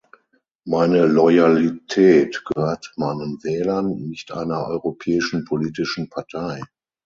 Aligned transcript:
Meine 0.65 1.05
Loyalität 1.05 2.43
gehört 2.45 2.91
meinen 2.97 3.37
Wählern, 3.43 3.97
nicht 4.09 4.31
einer 4.31 4.65
europäischen 4.65 5.45
politischen 5.45 6.09
Partei. 6.09 6.59